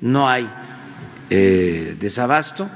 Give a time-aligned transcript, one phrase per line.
[0.00, 0.50] No hay
[1.30, 2.68] eh, desabasto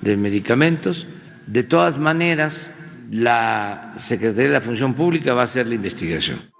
[0.00, 1.06] de medicamentos.
[1.46, 2.74] De todas maneras,
[3.10, 6.51] la Secretaría de la Función Pública va a hacer la investigación.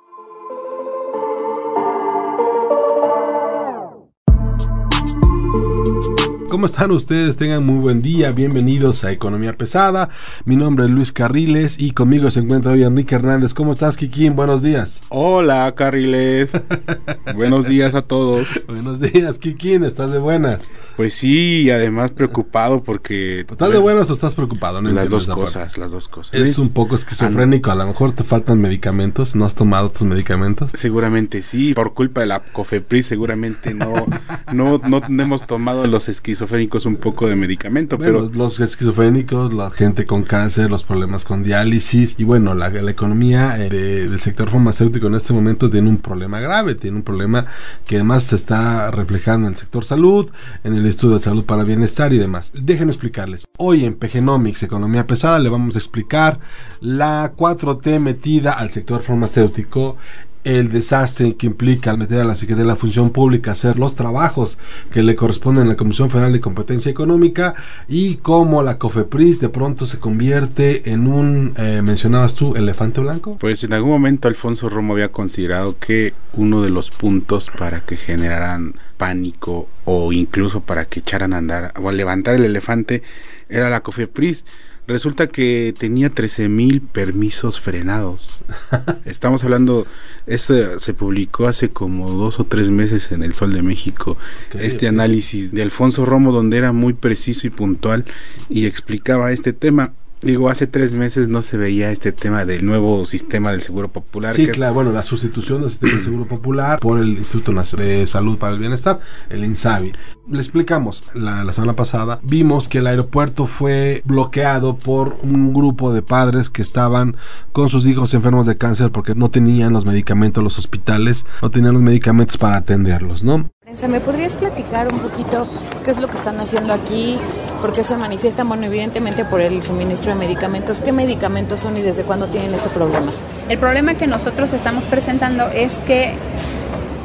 [6.52, 7.38] ¿Cómo están ustedes?
[7.38, 8.30] Tengan muy buen día.
[8.30, 10.10] Bienvenidos a Economía Pesada.
[10.44, 13.54] Mi nombre es Luis Carriles y conmigo se encuentra hoy Enrique Hernández.
[13.54, 14.36] ¿Cómo estás, Kikín?
[14.36, 15.02] Buenos días.
[15.08, 16.52] Hola, Carriles.
[17.34, 18.48] Buenos días a todos.
[18.68, 19.82] Buenos días, Kikín.
[19.82, 20.70] ¿Estás de buenas?
[20.94, 23.46] Pues sí, y además preocupado porque...
[23.50, 24.82] ¿Estás de buenas o estás preocupado?
[24.82, 26.34] No las dos cosas, las dos cosas.
[26.34, 27.70] Eres un poco esquizofrénico.
[27.70, 29.34] A lo mejor te faltan medicamentos.
[29.34, 30.72] ¿No has tomado tus medicamentos?
[30.74, 31.72] Seguramente sí.
[31.72, 34.06] Por culpa de la COFEPRIS seguramente no,
[34.52, 38.28] no, no hemos tomado los esquizofrénicos esquizofrénicos un poco de medicamento, pero...
[38.32, 43.56] Los esquizofrénicos, la gente con cáncer, los problemas con diálisis y bueno, la, la economía
[43.64, 47.46] eh, del sector farmacéutico en este momento tiene un problema grave, tiene un problema
[47.86, 50.30] que además se está reflejando en el sector salud,
[50.64, 52.52] en el estudio de salud para bienestar y demás.
[52.54, 53.46] Déjenme explicarles.
[53.58, 56.38] Hoy en PGnomics, Economía Pesada, le vamos a explicar
[56.80, 59.96] la 4T metida al sector farmacéutico
[60.44, 64.58] el desastre que implica meter a la Secretaría de la Función Pública hacer los trabajos
[64.92, 67.54] que le corresponden a la Comisión Federal de Competencia Económica
[67.88, 73.36] y cómo la COFEPRIS de pronto se convierte en un, eh, mencionabas tú, elefante blanco.
[73.38, 77.96] Pues en algún momento Alfonso Romo había considerado que uno de los puntos para que
[77.96, 83.02] generaran pánico o incluso para que echaran a andar o a levantar el elefante
[83.48, 84.44] era la COFEPRIS
[84.92, 88.42] Resulta que tenía 13 mil permisos frenados.
[89.06, 89.86] Estamos hablando,
[90.26, 94.18] esto se publicó hace como dos o tres meses en El Sol de México,
[94.52, 98.04] este análisis de Alfonso Romo donde era muy preciso y puntual
[98.50, 99.94] y explicaba este tema.
[100.22, 104.34] Digo, hace tres meses no se veía este tema del nuevo sistema del Seguro Popular.
[104.34, 108.06] Sí, claro, bueno, la sustitución del sistema del Seguro Popular por el Instituto Nacional de
[108.06, 109.00] Salud para el Bienestar,
[109.30, 109.92] el INSABI.
[110.28, 115.92] Le explicamos, la, la, semana pasada vimos que el aeropuerto fue bloqueado por un grupo
[115.92, 117.16] de padres que estaban
[117.50, 121.74] con sus hijos enfermos de cáncer porque no tenían los medicamentos, los hospitales, no tenían
[121.74, 123.50] los medicamentos para atenderlos, ¿no?
[123.88, 125.48] ¿Me podrías platicar un poquito
[125.84, 127.18] qué es lo que están haciendo aquí?
[127.60, 128.46] ¿Por qué se manifiestan?
[128.48, 130.80] Bueno, evidentemente por el suministro de medicamentos.
[130.80, 133.10] ¿Qué medicamentos son y desde cuándo tienen este problema?
[133.48, 136.14] El problema que nosotros estamos presentando es que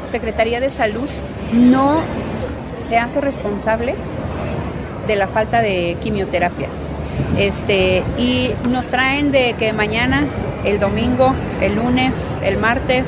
[0.08, 1.08] Secretaría de Salud
[1.52, 2.00] no
[2.78, 3.94] se hace responsable
[5.08, 6.70] de la falta de quimioterapias.
[7.38, 10.26] Este, y nos traen de que mañana,
[10.64, 13.04] el domingo, el lunes, el martes,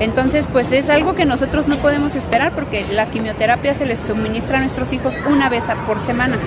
[0.00, 4.58] entonces, pues es algo que nosotros no podemos esperar porque la quimioterapia se les suministra
[4.58, 6.38] a nuestros hijos una vez por semana.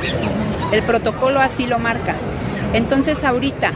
[0.72, 2.16] El protocolo así lo marca.
[2.74, 3.72] Entonces, ahorita,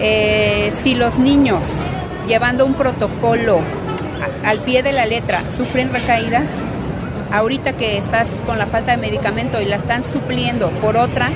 [0.00, 1.62] eh, si los niños,
[2.26, 3.60] llevando un protocolo
[4.44, 6.50] al pie de la letra, sufren recaídas,
[7.32, 11.30] ahorita que estás con la falta de medicamento y la están supliendo por otra,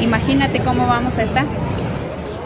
[0.00, 1.44] imagínate cómo vamos a estar.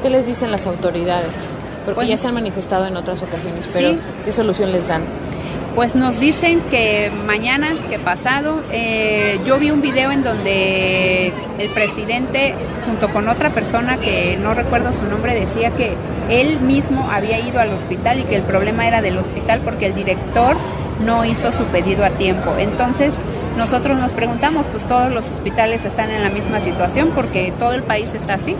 [0.03, 1.62] ¿Qué les dicen las autoridades?
[1.85, 5.03] Porque ya se han manifestado en otras ocasiones, pero ¿qué solución les dan?
[5.75, 11.71] Pues nos dicen que mañana, que pasado, eh, yo vi un video en donde el
[11.71, 12.55] presidente,
[12.85, 15.95] junto con otra persona que no recuerdo su nombre, decía que
[16.29, 19.95] él mismo había ido al hospital y que el problema era del hospital porque el
[19.95, 20.57] director
[21.07, 22.55] no hizo su pedido a tiempo.
[22.59, 23.15] Entonces,
[23.57, 27.83] nosotros nos preguntamos, pues todos los hospitales están en la misma situación porque todo el
[27.83, 28.57] país está así.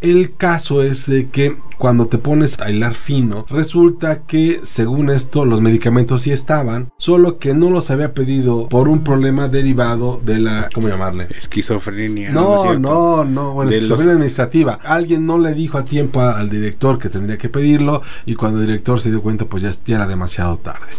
[0.00, 5.44] El caso es de que cuando te pones a hilar fino, resulta que según esto
[5.44, 10.38] los medicamentos sí estaban, solo que no los había pedido por un problema derivado de
[10.38, 11.26] la, ¿cómo llamarle?
[11.36, 12.32] Esquizofrenia.
[12.32, 14.78] No, no, no, bueno, esquizofrenia administrativa.
[14.84, 18.66] Alguien no le dijo a tiempo al director que tendría que pedirlo y cuando el
[18.66, 20.92] director se dio cuenta pues ya, ya era demasiado tarde.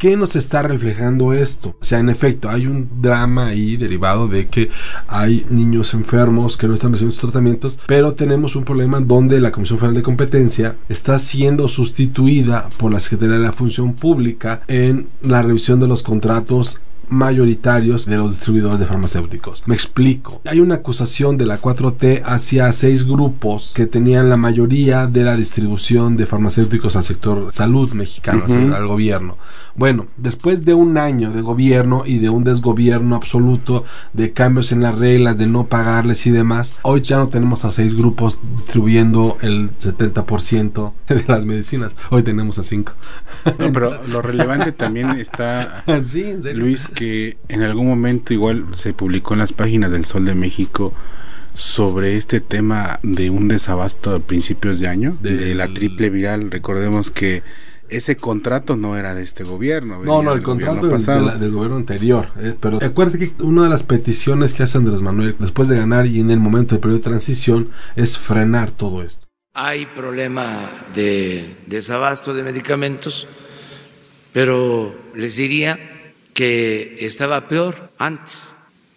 [0.00, 1.76] ¿Qué nos está reflejando esto?
[1.78, 4.70] O sea, en efecto, hay un drama ahí derivado de que
[5.06, 9.52] hay niños enfermos que no están recibiendo sus tratamientos, pero tenemos un problema donde la
[9.52, 15.08] Comisión Federal de Competencia está siendo sustituida por la Secretaría de la Función Pública en
[15.20, 16.80] la revisión de los contratos
[17.10, 19.62] mayoritarios de los distribuidores de farmacéuticos.
[19.66, 20.40] Me explico.
[20.44, 25.36] Hay una acusación de la 4T hacia seis grupos que tenían la mayoría de la
[25.36, 29.36] distribución de farmacéuticos al sector salud mexicano, al gobierno.
[29.76, 34.82] Bueno, después de un año de gobierno y de un desgobierno absoluto, de cambios en
[34.82, 39.38] las reglas, de no pagarles y demás, hoy ya no tenemos a seis grupos distribuyendo
[39.40, 41.96] el 70% de las medicinas.
[42.10, 42.92] Hoy tenemos a cinco.
[43.58, 45.84] No, pero lo relevante también está,
[46.54, 50.92] Luis, que en algún momento igual se publicó en las páginas del Sol de México
[51.54, 56.50] sobre este tema de un desabasto a principios de año, de la triple viral.
[56.50, 57.42] Recordemos que
[57.88, 60.04] ese contrato no era de este gobierno.
[60.04, 62.28] No, no, el contrato del, gobierno anterior.
[62.36, 66.04] Eh, pero acuérdate que una de las peticiones que hace Andrés Manuel después de ganar
[66.04, 69.26] y en el momento del periodo de transición es frenar todo esto.
[69.54, 73.26] Hay problema de desabasto de medicamentos,
[74.34, 75.78] pero les diría
[76.34, 78.54] que estaba peor antes.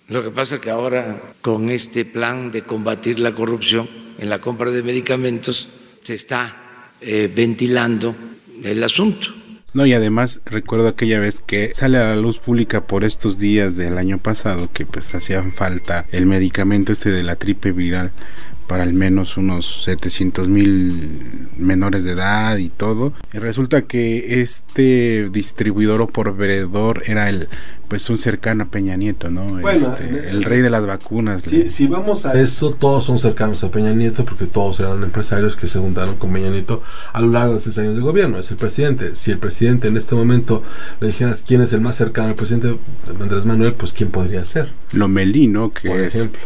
[0.09, 4.69] Lo que pasa que ahora con este plan de combatir la corrupción en la compra
[4.71, 5.69] de medicamentos
[6.01, 8.15] se está eh, ventilando
[8.63, 9.29] el asunto.
[9.73, 13.75] No, y además recuerdo aquella vez que sale a la luz pública por estos días
[13.75, 18.11] del año pasado que pues hacían falta el medicamento este de la tripe viral
[18.73, 21.19] para al menos unos 700 mil
[21.57, 23.13] menores de edad y todo.
[23.31, 27.49] Y resulta que este distribuidor o proveedor era el
[27.87, 29.59] pues un cercano a Peña Nieto, ¿no?
[29.69, 31.43] Este, el rey de las vacunas.
[31.43, 35.67] Si, vamos a eso, todos son cercanos a Peña Nieto porque todos eran empresarios que
[35.67, 36.81] se juntaron con Peña Nieto
[37.11, 38.39] a lo largo de seis años de gobierno.
[38.39, 39.15] Es el presidente.
[39.15, 40.63] Si el presidente en este momento
[40.99, 42.75] le dijeras quién es el más cercano al presidente
[43.21, 44.71] Andrés Manuel, pues quién podría ser.
[44.93, 45.71] Lomelí, ¿no?
[45.71, 46.39] Que Por ejemplo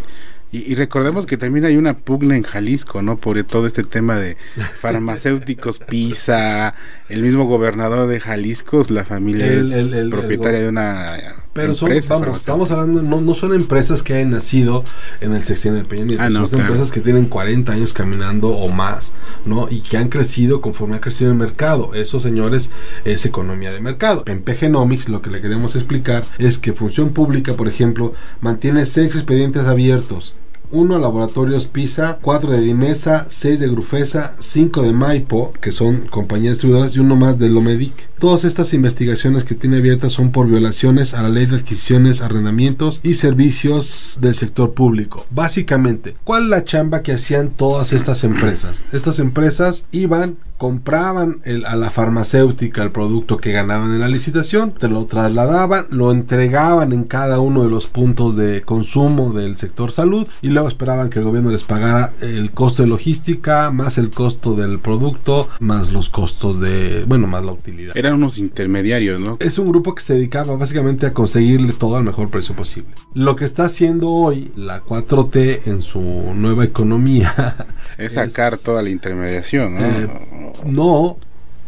[0.52, 3.18] y, recordemos que también hay una pugna en Jalisco, ¿no?
[3.18, 4.38] Por todo este tema de
[4.80, 6.74] farmacéuticos, PISA,
[7.10, 11.18] el mismo gobernador de Jalisco, la familia es propietaria de una
[11.58, 14.84] pero son, vamos, estamos hablando, no, no son empresas que hayan nacido
[15.22, 18.70] en el sexenio de Peña Nieto, ah, son empresas que tienen 40 años caminando o
[18.70, 19.14] más,
[19.46, 19.68] ¿no?
[19.70, 21.94] Y que han crecido conforme ha crecido el mercado.
[21.94, 22.72] Eso, señores,
[23.04, 24.24] es economía de mercado.
[24.28, 29.16] En Genomics lo que le queremos explicar es que Función Pública, por ejemplo, mantiene seis
[29.16, 30.34] expedientes abiertos
[30.72, 36.54] 1 Laboratorios PISA, 4 de Dimesa, 6 de Grufesa, 5 de Maipo, que son compañías
[36.54, 38.10] distribuidoras, y uno más de Lomedic.
[38.20, 43.00] Todas estas investigaciones que tiene abiertas son por violaciones a la ley de adquisiciones, arrendamientos
[43.04, 45.26] y servicios del sector público.
[45.30, 48.84] Básicamente, ¿cuál es la chamba que hacían todas estas empresas?
[48.92, 54.88] Estas empresas iban compraban a la farmacéutica el producto que ganaban en la licitación, te
[54.88, 60.28] lo trasladaban, lo entregaban en cada uno de los puntos de consumo del sector salud
[60.42, 64.56] y luego esperaban que el gobierno les pagara el costo de logística, más el costo
[64.56, 67.96] del producto, más los costos de, bueno, más la utilidad.
[67.96, 69.38] Eran unos intermediarios, ¿no?
[69.40, 72.90] Es un grupo que se dedicaba básicamente a conseguirle todo al mejor precio posible.
[73.14, 76.02] Lo que está haciendo hoy la 4T en su
[76.36, 77.68] nueva economía
[77.98, 79.80] es sacar toda la intermediación, ¿no?
[79.82, 81.18] Eh, no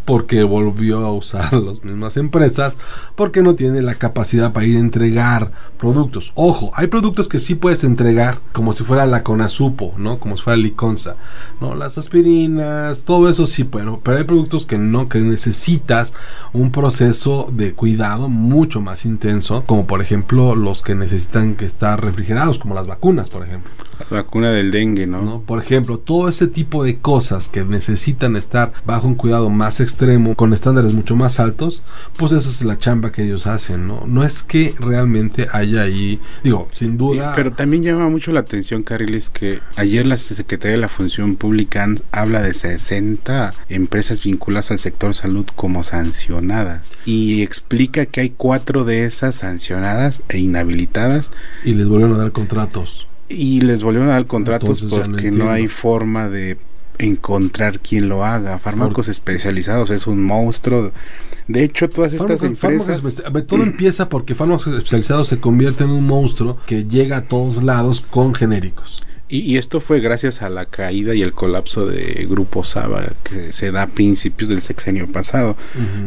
[0.05, 2.77] porque volvió a usar las mismas empresas,
[3.15, 6.31] porque no tiene la capacidad para ir a entregar productos.
[6.35, 10.19] Ojo, hay productos que sí puedes entregar, como si fuera la Conasupo, ¿no?
[10.19, 11.15] Como si fuera Liconza,
[11.59, 11.73] ¿no?
[11.73, 16.13] Las aspirinas, todo eso sí, pero, pero hay productos que no, que necesitas
[16.53, 22.03] un proceso de cuidado mucho más intenso, como por ejemplo los que necesitan que estar
[22.03, 23.71] refrigerados, como las vacunas, por ejemplo.
[23.99, 25.21] La vacuna del dengue, ¿no?
[25.21, 25.41] ¿no?
[25.41, 30.35] Por ejemplo, todo ese tipo de cosas que necesitan estar bajo un cuidado más extremo,
[30.35, 31.83] con estándares mucho más altos,
[32.17, 34.03] pues esa es la chamba que ellos hacen, ¿no?
[34.07, 37.33] No es que realmente haya ahí, digo, sin duda.
[37.35, 41.87] Pero también llama mucho la atención, Carriles, que ayer la Secretaría de la Función Pública
[42.11, 48.83] habla de 60 empresas vinculadas al sector salud como sancionadas y explica que hay cuatro
[48.83, 51.31] de esas sancionadas e inhabilitadas.
[51.63, 55.67] Y les volvieron a dar contratos y les volvieron a dar contratos porque no, hay
[55.67, 56.57] forma de
[56.99, 58.59] encontrar quien lo haga.
[58.59, 60.91] Fármacos especializados es un monstruo.
[61.47, 63.21] De hecho, todas estas empresas...
[63.47, 68.01] todo empieza porque fármacos especializados se convierte en un monstruo que llega a todos lados
[68.01, 69.03] con genéricos.
[69.31, 73.71] Y, esto fue gracias a la caída y el colapso de Grupo Saba que se
[73.71, 75.55] da a principios del sexenio pasado.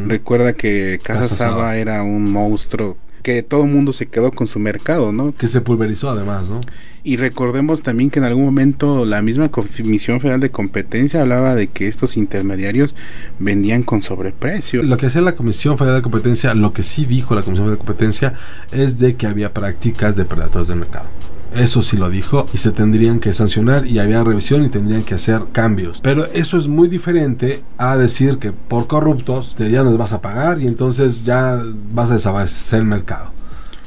[0.07, 4.59] Recuerda que Casa, Saba era un monstruo que todo el mundo se quedó con su
[4.59, 5.35] mercado, ¿no?
[5.35, 6.61] Que se pulverizó además, ¿no?
[7.05, 11.67] Y recordemos también que en algún momento la misma Comisión Federal de Competencia hablaba de
[11.67, 12.95] que estos intermediarios
[13.41, 14.83] vendían con sobreprecio.
[14.85, 17.79] Lo que hacía la Comisión Federal de Competencia, lo que sí dijo la Comisión Federal
[17.79, 18.35] de Competencia,
[18.71, 21.07] es de que había prácticas de predadores del mercado.
[21.55, 25.15] Eso sí lo dijo y se tendrían que sancionar y había revisión y tendrían que
[25.15, 26.01] hacer cambios.
[26.03, 30.21] Pero eso es muy diferente a decir que por corruptos te, ya nos vas a
[30.21, 31.61] pagar y entonces ya
[31.93, 33.33] vas a desabastecer el mercado.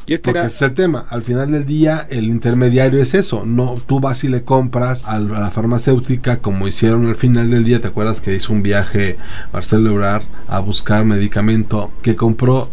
[0.07, 1.05] Y este Porque es el tema.
[1.09, 3.43] Al final del día, el intermediario es eso.
[3.45, 7.81] No, tú vas y le compras a la farmacéutica, como hicieron al final del día.
[7.81, 9.17] ¿Te acuerdas que hizo un viaje
[9.51, 12.69] Marcelo Ebrard a buscar medicamento que compró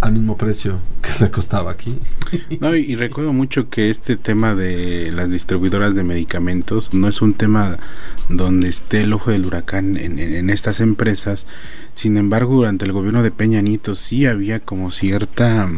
[0.00, 1.98] al mismo precio que le costaba aquí.
[2.60, 7.32] No, y, recuerdo mucho que este tema de las distribuidoras de medicamentos no es un
[7.32, 7.78] tema
[8.28, 11.46] donde esté el ojo del huracán en, en, estas empresas.
[11.94, 15.70] Sin embargo, durante el gobierno de Peña Nieto sí había como cierta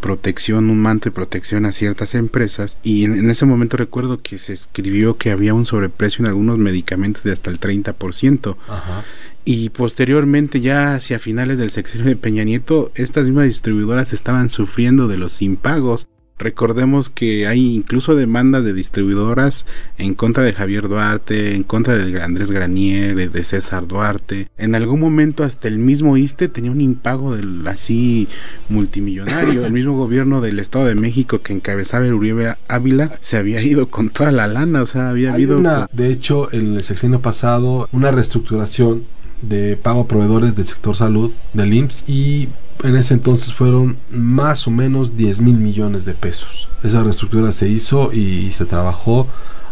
[0.00, 4.38] protección, un manto de protección a ciertas empresas y en, en, ese momento recuerdo que
[4.38, 8.56] se escribió que había un sobreprecio en algunos medicamentos de hasta el 30%.
[8.68, 9.04] Ajá
[9.44, 15.08] y posteriormente ya hacia finales del sexenio de Peña Nieto, estas mismas distribuidoras estaban sufriendo
[15.08, 16.06] de los impagos.
[16.38, 19.66] Recordemos que hay incluso demandas de distribuidoras
[19.96, 24.48] en contra de Javier Duarte, en contra de Andrés Granier, de César Duarte.
[24.56, 28.28] En algún momento hasta el mismo ISTE tenía un impago del así
[28.68, 29.66] multimillonario.
[29.66, 33.88] El mismo gobierno del Estado de México que encabezaba el Uribe Ávila se había ido
[33.88, 35.58] con toda la lana, o sea, había habido...
[35.58, 39.02] Una, de hecho, en el sexenio pasado, una reestructuración
[39.42, 42.48] de pago a proveedores del sector salud del IMSS y
[42.84, 46.68] en ese entonces fueron más o menos 10 mil millones de pesos.
[46.82, 49.26] Esa reestructura se hizo y se trabajó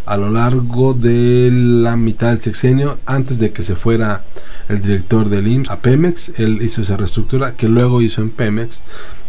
[0.07, 4.23] a lo largo de la mitad del sexenio antes de que se fuera
[4.69, 6.33] el director del IMSS a Pemex.
[6.39, 8.83] Él hizo esa reestructura que luego hizo en Pemex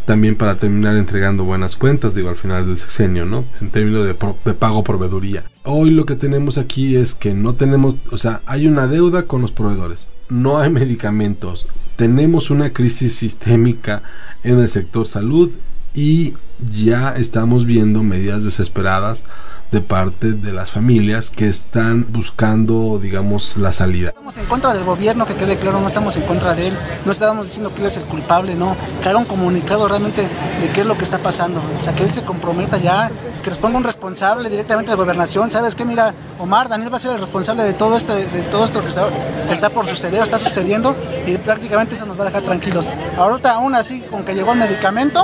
[0.08, 3.46] también para terminar entregando buenas cuentas, digo, al final del sexenio, ¿no?
[3.62, 5.44] En términos de, de pago proveeduría.
[5.66, 9.42] Hoy lo que tenemos aquí es que no tenemos, o sea, hay una deuda con
[9.42, 14.04] los proveedores no hay medicamentos, tenemos una crisis sistémica
[14.44, 15.52] en el sector salud
[15.94, 16.34] y
[16.74, 19.26] ya estamos viendo medidas desesperadas
[19.72, 24.10] de parte de las familias que están buscando, digamos, la salida.
[24.10, 27.12] Estamos en contra del gobierno, que quede claro, no estamos en contra de él, no
[27.12, 30.82] estamos diciendo que él es el culpable, no, que haga un comunicado realmente de qué
[30.82, 33.12] es lo que está pasando, o sea, que él se comprometa ya,
[33.44, 35.84] que nos ponga un responsable directamente de gobernación, ¿sabes qué?
[35.84, 38.88] Mira, Omar, Daniel va a ser el responsable de todo, este, de todo esto que
[38.88, 39.08] está,
[39.52, 40.96] está por suceder, está sucediendo,
[41.26, 42.90] y prácticamente eso nos va a dejar tranquilos.
[43.18, 45.24] Ahorita, aún así, con que llegó el medicamento,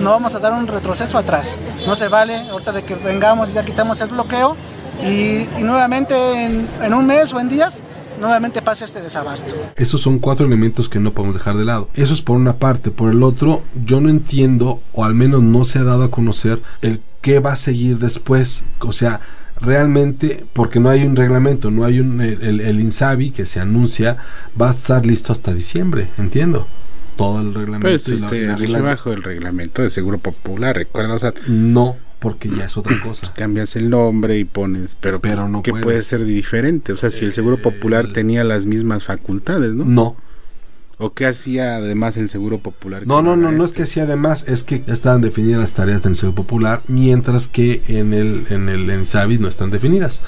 [0.00, 1.58] no vamos a dar un retroceso atrás.
[1.86, 4.56] No se vale, ahorita de que vengamos y ya quitamos el bloqueo
[5.02, 7.80] y, nuevamente en, un mes o en días
[8.20, 9.54] nuevamente pase este desabasto.
[9.76, 11.88] Esos son cuatro elementos que no podemos dejar de lado.
[11.94, 12.90] Eso es por una parte.
[12.90, 16.60] Por el otro, yo no entiendo, o al menos no se ha dado a conocer,
[16.82, 18.64] el qué va a seguir después.
[18.80, 19.20] O sea,
[19.60, 24.16] realmente, porque no hay un reglamento, no hay un, el INSABI que se anuncia,
[24.60, 26.66] va a estar listo hasta diciembre, entiendo
[27.18, 27.88] todo el reglamento.
[27.88, 31.34] Pues se rige bajo el reglamento de Seguro Popular, ¿recuerdas?
[31.48, 33.20] no, porque ya es otra cosa.
[33.22, 36.92] Pues cambias el nombre y pones, pero, pues, pero no que puede ser diferente.
[36.92, 39.84] O sea, si el Seguro Popular tenía las mismas facultades, ¿no?
[39.84, 40.16] No.
[41.00, 43.06] ¿O qué hacía además el Seguro Popular?
[43.06, 46.16] No, no, no, no es que hacía además, es que estaban definidas las tareas del
[46.16, 49.04] Seguro Popular, mientras que en el en el en
[49.40, 50.22] no están definidas.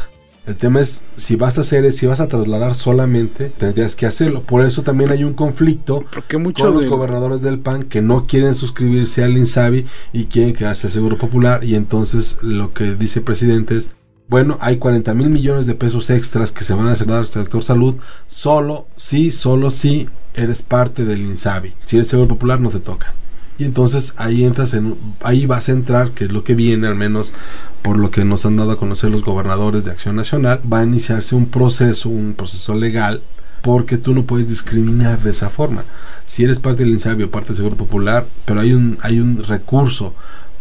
[0.50, 4.42] El tema es, si vas a hacer, si vas a trasladar solamente, tendrías que hacerlo.
[4.42, 8.56] Por eso también hay un conflicto Porque con los gobernadores del PAN que no quieren
[8.56, 11.62] suscribirse al INSABI y quieren quedarse al Seguro Popular.
[11.62, 13.92] Y entonces lo que dice el presidente es,
[14.28, 17.62] bueno, hay 40 mil millones de pesos extras que se van a dar al sector
[17.62, 17.94] salud,
[18.26, 21.74] solo si, solo si eres parte del INSABI.
[21.84, 23.14] Si eres Seguro Popular no te toca
[23.60, 26.94] y entonces ahí entras en ahí vas a entrar que es lo que viene al
[26.94, 27.34] menos
[27.82, 30.84] por lo que nos han dado a conocer los gobernadores de Acción Nacional va a
[30.84, 33.20] iniciarse un proceso un proceso legal
[33.60, 35.84] porque tú no puedes discriminar de esa forma
[36.24, 39.44] si eres parte del INSABI o parte del Seguro Popular pero hay un hay un
[39.44, 40.14] recurso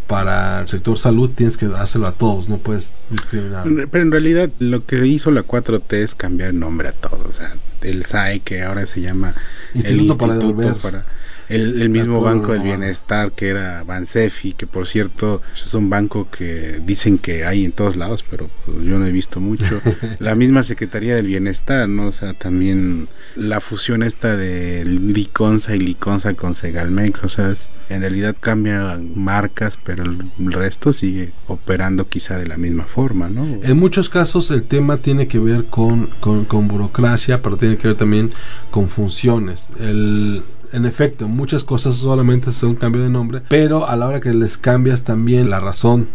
[0.08, 3.64] para el sector salud tienes que dárselo a todos, no puedes discriminar.
[3.92, 7.32] Pero en realidad lo que hizo la 4T es cambiar el nombre a todos, o
[7.32, 9.36] sea, el SAE que ahora se llama
[9.76, 11.06] el Instituto para
[11.50, 16.80] el, mismo Banco del Bienestar que era Bansefi, que por cierto es un banco que
[16.86, 19.82] dicen que hay en todos lados, pero pues, yo no he visto mucho.
[20.20, 22.08] la misma Secretaría del Bienestar, ¿no?
[22.08, 27.54] O sea, también la fusión esta de Liconza y Liconza con Segalmex, o sea,
[27.90, 33.60] en realidad cambian marcas, pero el resto sigue operando quizá de la misma forma, ¿no?
[33.64, 37.88] En muchos casos el tema tiene que ver con, con, con burocracia, pero tiene que
[37.88, 38.32] ver también
[38.70, 39.72] con funciones.
[39.80, 44.22] El en efecto, muchas cosas solamente son un cambio de nombre, pero a la hora
[44.22, 46.08] que les cambias también la razón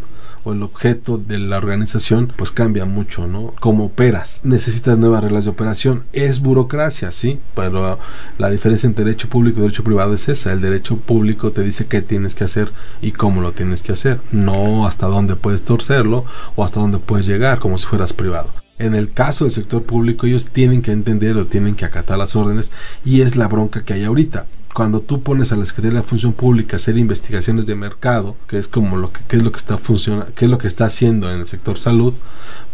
[0.44, 3.54] o el objeto de la organización, pues cambia mucho, ¿no?
[3.60, 6.04] Como operas, necesitas nuevas reglas de operación.
[6.12, 7.98] Es burocracia, sí, pero
[8.38, 10.52] la diferencia entre derecho público y derecho privado es esa.
[10.52, 14.20] El derecho público te dice qué tienes que hacer y cómo lo tienes que hacer,
[14.32, 16.24] no hasta dónde puedes torcerlo
[16.56, 18.63] o hasta dónde puedes llegar como si fueras privado.
[18.78, 22.34] En el caso del sector público ellos tienen que entender o tienen que acatar las
[22.34, 22.72] órdenes
[23.04, 24.46] y es la bronca que hay ahorita.
[24.74, 28.36] cuando tú pones a la Secretaría de la Función Pública a hacer investigaciones de mercado,
[28.48, 30.86] que es como lo que, es lo que está funciona, que es lo que está
[30.86, 32.12] haciendo en el sector salud,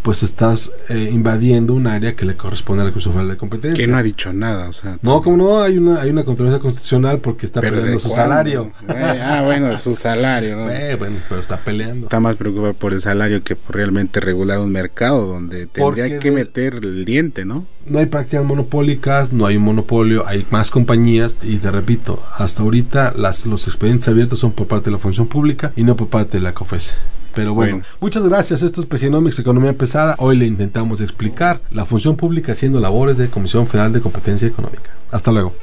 [0.02, 3.85] pues estás eh, invadiendo un área que le corresponde a la Federal de Competencia.
[3.85, 4.99] Que no ha dicho nada, o sea.
[5.02, 8.09] No, como no, hay una, hay una controversia constitucional porque está ¿Pero peleando de su
[8.11, 8.73] salario.
[8.88, 10.71] Eh, ah, bueno, su salario, ¿no?
[10.71, 12.07] Eh, bueno, pero está peleando.
[12.07, 16.19] Está más preocupado por el salario que por realmente regular un mercado donde tendría Porque
[16.19, 17.66] que meter el diente, ¿no?
[17.87, 22.62] No hay prácticas monopólicas, no hay un monopolio, hay más compañías y te repito, hasta
[22.62, 26.09] ahorita las, los expedientes abiertos son por parte de la función pública y no por
[26.09, 26.95] parte de la COFESE.
[27.34, 27.87] Pero bueno, Bueno.
[28.00, 28.62] muchas gracias.
[28.62, 30.16] Esto es Pegenomics, Economía Pesada.
[30.18, 34.90] Hoy le intentamos explicar la función pública haciendo labores de Comisión Federal de Competencia Económica.
[35.10, 35.54] Hasta luego.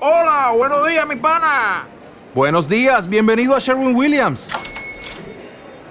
[0.00, 1.86] Hola, buenos días, mi pana.
[2.34, 4.48] Buenos días, bienvenido a Sherwin Williams.